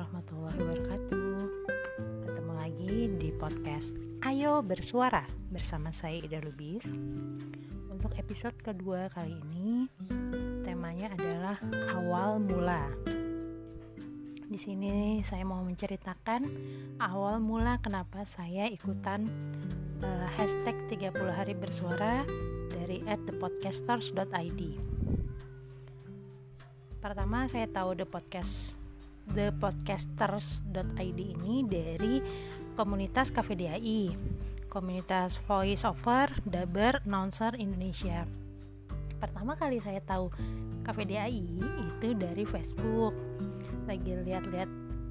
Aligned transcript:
warahmatullahi 0.00 0.56
wabarakatuh. 0.56 1.40
Ketemu 2.24 2.52
lagi 2.56 2.96
di 3.20 3.28
podcast 3.36 3.92
Ayo 4.24 4.64
Bersuara 4.64 5.28
bersama 5.52 5.92
saya 5.92 6.16
Ida 6.16 6.40
Lubis. 6.40 6.88
Untuk 7.92 8.16
episode 8.16 8.56
kedua 8.64 9.12
kali 9.12 9.36
ini 9.36 9.92
Temanya 10.64 11.12
adalah 11.12 11.60
awal 11.92 12.40
mula. 12.40 12.88
Di 14.48 14.56
sini 14.56 15.20
saya 15.20 15.44
mau 15.44 15.60
menceritakan 15.60 16.48
awal 17.04 17.36
mula 17.44 17.76
kenapa 17.84 18.24
saya 18.24 18.72
ikutan 18.72 19.28
uh, 20.00 20.26
hashtag 20.40 20.80
30 20.96 21.12
hari 21.28 21.52
bersuara 21.52 22.24
dari 22.72 23.04
at 23.04 23.20
thepodcasters.id 23.28 24.60
Pertama 27.04 27.44
saya 27.52 27.68
tahu 27.68 28.00
The 28.00 28.08
Podcast 28.08 28.79
thepodcasters.id 29.34 31.20
ini 31.20 31.62
dari 31.66 32.22
komunitas 32.74 33.30
KVDAI, 33.30 34.14
komunitas 34.70 35.38
voice 35.44 35.84
over 35.86 36.30
Daber 36.46 37.02
Announcer 37.06 37.54
Indonesia. 37.58 38.26
Pertama 39.20 39.52
kali 39.54 39.82
saya 39.84 40.00
tahu 40.00 40.32
KVDAI 40.82 41.44
itu 41.84 42.08
dari 42.16 42.44
Facebook. 42.48 43.12
Lagi 43.84 44.16
lihat-lihat 44.16 44.70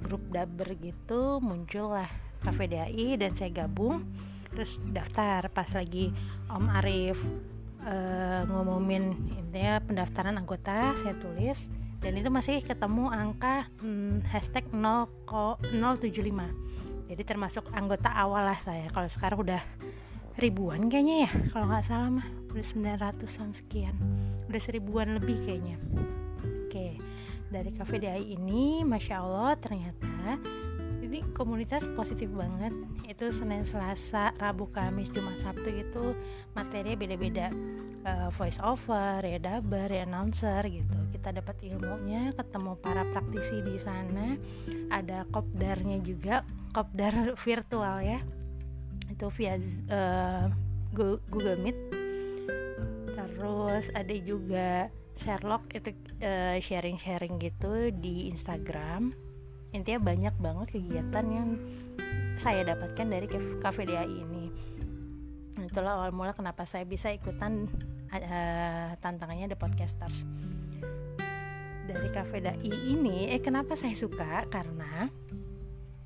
grup 0.00 0.24
Daber 0.32 0.72
gitu 0.80 1.38
muncullah 1.44 2.08
KVDAI 2.40 3.20
dan 3.20 3.36
saya 3.36 3.52
gabung 3.52 4.08
terus 4.50 4.82
daftar 4.82 5.46
pas 5.52 5.68
lagi 5.76 6.10
Om 6.50 6.66
Arif 6.82 7.18
uh, 7.86 8.42
ngumumin 8.48 9.14
intinya 9.38 9.78
pendaftaran 9.84 10.34
anggota 10.34 10.96
saya 10.98 11.14
tulis 11.20 11.70
dan 12.00 12.12
itu 12.16 12.32
masih 12.32 12.64
ketemu 12.64 13.12
angka 13.12 13.68
hmm, 13.84 14.24
hashtag 14.28 14.64
0, 14.72 15.08
075 15.28 16.70
jadi 17.10 17.26
termasuk 17.26 17.66
anggota 17.74 18.06
awal 18.06 18.46
lah 18.46 18.54
saya. 18.62 18.86
Kalau 18.94 19.10
sekarang 19.10 19.42
udah 19.42 19.58
ribuan 20.38 20.86
kayaknya 20.86 21.26
ya 21.26 21.30
kalau 21.50 21.66
nggak 21.66 21.82
salah 21.82 22.06
mah. 22.06 22.26
Udah 22.54 22.62
900an 22.62 23.50
sekian. 23.50 23.98
Udah 24.46 24.62
seribuan 24.62 25.18
lebih 25.18 25.42
kayaknya. 25.42 25.74
Oke 26.70 27.02
dari 27.50 27.74
Cafe 27.74 27.98
ini 28.22 28.86
Masya 28.86 29.26
Allah 29.26 29.58
ternyata 29.58 30.38
ini 31.10 31.26
komunitas 31.34 31.90
positif 31.98 32.30
banget. 32.30 32.70
Itu 33.10 33.34
Senin 33.34 33.66
Selasa 33.66 34.30
Rabu 34.38 34.70
Kamis 34.70 35.10
Jumat 35.10 35.42
Sabtu 35.42 35.66
itu 35.66 36.14
materinya 36.54 36.94
beda-beda. 36.94 37.50
Uh, 38.00 38.30
voice 38.32 38.56
over 38.62 39.18
ya 39.26 39.42
dabar 39.42 39.90
ya 39.90 40.06
announcer 40.06 40.62
gitu. 40.70 40.94
Kita 41.10 41.34
dapat 41.34 41.66
ilmunya 41.66 42.30
ketemu 42.38 42.78
para 42.78 43.02
praktisi 43.10 43.58
di 43.58 43.74
sana. 43.74 44.38
Ada 44.94 45.26
kopdarnya 45.34 45.98
juga 45.98 46.46
kopdar 46.70 47.34
virtual 47.44 48.06
ya. 48.06 48.22
Itu 49.10 49.34
via 49.34 49.58
uh, 49.90 50.46
Google 50.94 51.58
Meet. 51.58 51.78
Terus 53.18 53.90
ada 53.98 54.14
juga 54.14 54.86
Sherlock 55.18 55.74
itu 55.74 55.90
uh, 56.22 56.56
sharing-sharing 56.62 57.42
gitu 57.42 57.90
di 57.90 58.30
Instagram 58.30 59.29
intinya 59.70 60.00
banyak 60.02 60.34
banget 60.38 60.66
kegiatan 60.78 61.26
yang 61.30 61.48
saya 62.40 62.64
dapatkan 62.64 63.06
dari 63.06 63.26
Cafe 63.60 63.84
DAI 63.84 64.08
ini. 64.08 64.44
Itulah 65.60 66.00
awal 66.00 66.10
mula 66.16 66.32
kenapa 66.32 66.64
saya 66.64 66.88
bisa 66.88 67.12
ikutan 67.12 67.68
uh, 68.10 68.96
tantangannya 68.98 69.52
The 69.52 69.58
Podcasters. 69.60 70.24
Dari 71.84 72.08
Cafe 72.10 72.40
DAI 72.40 72.96
ini 72.96 73.28
eh 73.28 73.44
kenapa 73.44 73.76
saya 73.76 73.92
suka? 73.92 74.48
Karena 74.48 75.04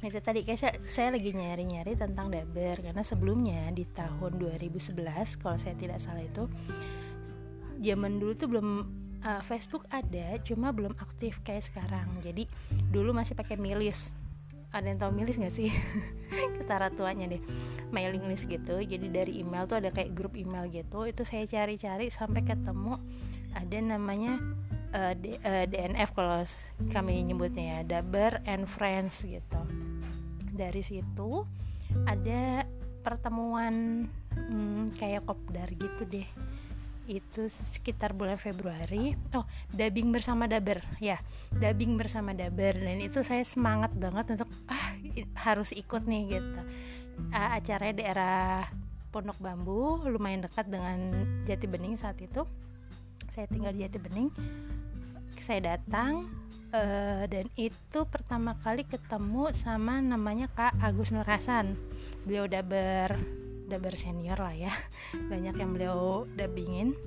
itu 0.00 0.16
tadi 0.22 0.40
kayak 0.46 0.60
saya, 0.60 0.74
saya 0.88 1.08
lagi 1.12 1.34
nyari-nyari 1.34 1.98
tentang 1.98 2.30
Daber. 2.30 2.80
Karena 2.80 3.02
sebelumnya 3.02 3.68
di 3.74 3.84
tahun 3.90 4.38
2011 4.38 4.96
kalau 5.42 5.58
saya 5.58 5.74
tidak 5.74 5.98
salah 5.98 6.24
itu 6.24 6.46
zaman 7.80 8.20
dulu 8.20 8.32
tuh 8.36 8.48
belum 8.48 8.68
uh, 9.24 9.42
Facebook 9.44 9.86
ada 9.90 10.38
cuma 10.42 10.70
belum 10.70 10.96
aktif 10.98 11.40
kayak 11.42 11.66
sekarang. 11.68 12.08
Jadi 12.24 12.46
dulu 12.92 13.14
masih 13.16 13.36
pakai 13.36 13.56
milis 13.60 14.12
ada 14.70 14.86
yang 14.86 15.02
tahu 15.02 15.10
milis 15.10 15.34
nggak 15.34 15.54
sih? 15.54 15.70
Ketara 16.62 16.94
tuanya 16.94 17.26
deh. 17.26 17.42
Mailing 17.90 18.30
list 18.30 18.46
gitu. 18.46 18.78
Jadi 18.78 19.10
dari 19.10 19.42
email 19.42 19.66
tuh 19.66 19.82
ada 19.82 19.90
kayak 19.90 20.14
grup 20.14 20.38
email 20.38 20.70
gitu. 20.70 21.10
Itu 21.10 21.26
saya 21.26 21.42
cari-cari 21.46 22.06
sampai 22.06 22.46
ketemu. 22.46 22.94
Ada 23.50 23.82
namanya 23.82 24.38
uh, 24.94 25.12
D, 25.18 25.42
uh, 25.42 25.66
DNF 25.66 26.14
kalau 26.14 26.46
kami 26.94 27.18
nyebutnya 27.26 27.82
ya. 27.82 27.98
Daber 27.98 28.46
and 28.46 28.70
Friends 28.70 29.26
gitu. 29.26 29.60
Dari 30.54 30.86
situ 30.86 31.42
ada 32.06 32.62
pertemuan 33.02 34.06
hmm, 34.38 34.94
kayak 35.02 35.26
kopdar 35.26 35.66
gitu 35.74 36.06
deh 36.06 36.28
itu 37.10 37.50
sekitar 37.74 38.14
bulan 38.14 38.38
Februari. 38.38 39.18
Oh 39.34 39.42
dubbing 39.74 40.14
bersama 40.14 40.46
Daber 40.46 40.78
ya 41.02 41.18
dubbing 41.50 41.98
bersama 41.98 42.30
Daber 42.30 42.78
dan 42.78 43.02
itu 43.02 43.26
saya 43.26 43.42
semangat 43.42 43.90
banget 43.98 44.38
untuk 44.38 44.50
ah 44.70 44.94
harus 45.42 45.74
ikut 45.74 46.06
nih 46.06 46.38
gitu. 46.38 46.60
Uh, 47.34 47.50
acaranya 47.58 47.94
daerah 47.98 48.70
Pondok 49.10 49.42
Bambu 49.42 50.06
lumayan 50.06 50.46
dekat 50.46 50.70
dengan 50.70 51.10
Jati 51.44 51.66
Bening 51.66 51.98
saat 51.98 52.16
itu. 52.22 52.46
Saya 53.34 53.50
tinggal 53.50 53.74
di 53.74 53.82
Jati 53.82 53.98
Bening. 53.98 54.30
Saya 55.42 55.74
datang 55.74 56.30
uh, 56.70 57.26
dan 57.26 57.50
itu 57.58 58.00
pertama 58.06 58.54
kali 58.62 58.86
ketemu 58.86 59.50
sama 59.58 59.98
namanya 59.98 60.46
Kak 60.54 60.78
Agus 60.78 61.10
Nur 61.10 61.26
Hasan. 61.26 61.74
Beliau 62.22 62.46
Daber 62.46 63.18
udah 63.70 63.94
senior 63.94 64.38
lah 64.40 64.54
ya. 64.56 64.72
Banyak 65.32 65.54
yang 65.54 65.70
beliau 65.76 66.26
dubbingin. 66.34 66.98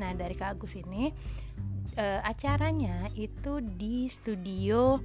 Nah 0.00 0.10
dari 0.16 0.34
Kak 0.34 0.58
Agus 0.58 0.74
ini 0.74 1.14
uh, 1.94 2.20
acaranya 2.26 3.06
itu 3.14 3.62
di 3.62 4.10
studio 4.10 4.98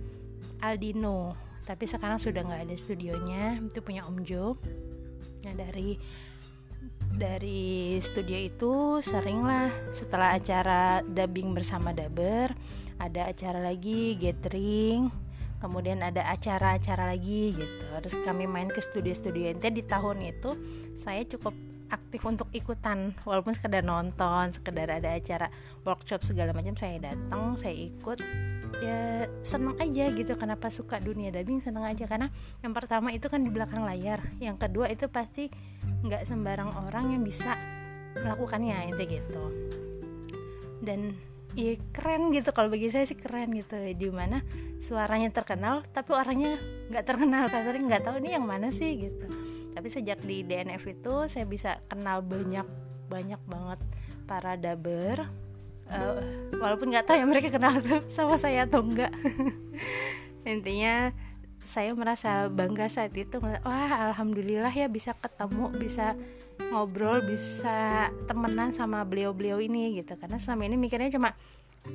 Aldino. 0.63 1.37
Tapi 1.61 1.85
sekarang 1.85 2.17
sudah 2.17 2.41
nggak 2.41 2.65
ada 2.65 2.75
studionya. 2.79 3.61
Itu 3.61 3.85
punya 3.85 4.07
Om 4.07 4.25
Jo. 4.25 4.57
Nah 5.45 5.53
dari 5.53 5.99
dari 7.11 7.99
studio 7.99 8.37
itu 8.39 8.73
sering 9.03 9.43
lah 9.43 9.69
setelah 9.91 10.33
acara 10.33 11.03
dubbing 11.05 11.53
bersama 11.53 11.91
Daber 11.91 12.55
ada 12.97 13.29
acara 13.29 13.59
lagi 13.61 14.15
gathering 14.15 15.11
kemudian 15.61 16.01
ada 16.01 16.25
acara-acara 16.33 17.13
lagi 17.13 17.53
gitu. 17.53 17.85
Terus 18.01 18.15
kami 18.25 18.49
main 18.49 18.67
ke 18.67 18.81
studio-studio. 18.81 19.53
Intinya 19.53 19.77
di 19.77 19.83
tahun 19.85 20.17
itu 20.25 20.49
saya 21.05 21.21
cukup 21.29 21.53
aktif 21.91 22.23
untuk 22.23 22.47
ikutan 22.55 23.11
walaupun 23.27 23.51
sekedar 23.51 23.83
nonton 23.83 24.55
sekedar 24.55 24.87
ada 24.87 25.11
acara 25.11 25.51
workshop 25.83 26.23
segala 26.23 26.55
macam 26.55 26.73
saya 26.73 26.97
datang 26.97 27.59
saya 27.59 27.75
ikut. 27.77 28.17
Ya 28.81 29.27
seneng 29.45 29.75
aja 29.77 30.09
gitu 30.09 30.33
kenapa 30.39 30.71
suka 30.71 30.97
dunia 30.97 31.29
dubbing 31.29 31.61
seneng 31.61 31.85
aja. 31.85 32.09
Karena 32.09 32.33
yang 32.65 32.73
pertama 32.73 33.13
itu 33.13 33.29
kan 33.29 33.45
di 33.45 33.51
belakang 33.53 33.85
layar 33.85 34.23
yang 34.41 34.57
kedua 34.57 34.89
itu 34.89 35.05
pasti 35.11 35.51
nggak 36.01 36.25
sembarang 36.25 36.73
orang 36.89 37.13
yang 37.13 37.21
bisa 37.21 37.53
melakukannya 38.17 38.95
itu 38.95 39.21
gitu. 39.21 39.43
Dan 40.81 41.13
ya 41.57 41.73
keren 41.91 42.31
gitu. 42.31 42.49
Kalau 42.55 42.69
bagi 42.71 42.91
saya 42.91 43.07
sih 43.07 43.19
keren 43.19 43.51
gitu 43.55 43.75
di 43.75 44.09
mana 44.11 44.43
suaranya 44.81 45.29
terkenal 45.31 45.85
tapi 45.91 46.15
orangnya 46.15 46.59
nggak 46.91 47.05
terkenal. 47.05 47.47
Saya 47.51 47.71
nggak 47.71 48.03
tahu 48.03 48.19
ini 48.23 48.35
yang 48.35 48.45
mana 48.45 48.69
sih 48.71 49.09
gitu. 49.09 49.27
Tapi 49.71 49.87
sejak 49.87 50.19
di 50.23 50.43
DNF 50.43 50.83
itu 50.87 51.13
saya 51.31 51.47
bisa 51.47 51.79
kenal 51.87 52.19
banyak 52.23 52.67
banyak 53.11 53.41
banget 53.43 53.79
para 54.23 54.55
daber 54.55 55.27
uh, 55.91 56.19
walaupun 56.55 56.91
nggak 56.91 57.05
tahu 57.07 57.17
ya 57.19 57.25
mereka 57.27 57.49
kenal 57.51 57.75
tuh 57.83 57.99
sama 58.15 58.39
saya 58.39 58.63
atau 58.63 58.79
enggak 58.79 59.11
intinya 60.47 61.11
saya 61.71 61.95
merasa 61.95 62.51
bangga 62.51 62.91
saat 62.91 63.15
itu 63.15 63.39
wah 63.39 64.11
alhamdulillah 64.11 64.75
ya 64.75 64.91
bisa 64.91 65.15
ketemu 65.15 65.71
bisa 65.71 66.19
ngobrol 66.67 67.23
bisa 67.23 68.11
temenan 68.27 68.75
sama 68.75 69.07
beliau-beliau 69.07 69.63
ini 69.63 69.95
gitu. 70.03 70.19
Karena 70.19 70.35
selama 70.35 70.67
ini 70.67 70.75
mikirnya 70.75 71.07
cuma 71.15 71.31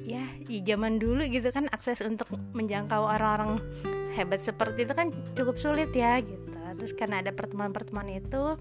ya 0.09 0.25
di 0.49 0.65
zaman 0.65 0.97
dulu 0.97 1.29
gitu 1.29 1.53
kan 1.53 1.69
akses 1.69 2.01
untuk 2.01 2.33
menjangkau 2.57 3.05
orang-orang 3.05 3.61
hebat 4.17 4.41
seperti 4.41 4.89
itu 4.89 4.97
kan 4.97 5.13
cukup 5.37 5.61
sulit 5.61 5.93
ya 5.93 6.25
gitu. 6.25 6.57
Terus 6.81 6.97
karena 6.97 7.21
ada 7.21 7.37
pertemuan-pertemuan 7.37 8.17
itu 8.17 8.57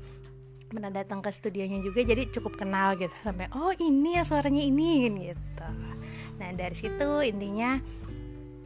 pernah 0.67 0.91
datang 0.91 1.23
ke 1.23 1.31
studionya 1.31 1.79
juga 1.79 2.03
jadi 2.03 2.27
cukup 2.27 2.59
kenal 2.59 2.99
gitu. 2.99 3.15
Sampai 3.23 3.47
oh 3.55 3.71
ini 3.79 4.19
ya 4.19 4.27
suaranya 4.27 4.61
ini 4.67 5.07
gitu. 5.31 5.67
Nah 6.43 6.51
dari 6.51 6.75
situ 6.75 7.09
intinya 7.23 7.79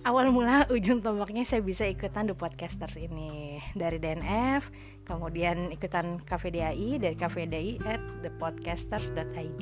awal 0.04 0.32
mula 0.32 0.66
ujung 0.76 1.04
tombaknya 1.04 1.44
saya 1.44 1.64
bisa 1.64 1.88
ikutan 1.88 2.30
The 2.30 2.36
Podcasters 2.36 2.96
ini. 3.00 3.60
Dari 3.76 3.98
DNF 4.00 4.72
kemudian 5.04 5.74
ikutan 5.74 6.22
KVDI 6.22 7.02
dari 7.02 7.16
KVDI 7.18 7.72
at 7.88 8.02
thepodcasters.id 8.22 9.62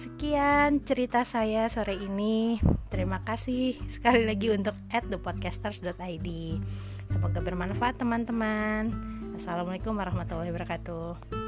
sekian 0.00 0.80
cerita 0.84 1.24
saya 1.28 1.68
sore 1.68 1.96
ini. 1.96 2.56
Terima 2.88 3.20
kasih 3.24 3.76
sekali 3.88 4.24
lagi 4.24 4.48
untuk 4.52 4.76
at 4.92 5.04
thepodcasters.id 5.08 6.28
semoga 7.10 7.40
bermanfaat 7.42 8.00
teman-teman. 8.00 8.92
Assalamualaikum 9.36 9.96
warahmatullahi 9.96 10.52
wabarakatuh 10.52 11.39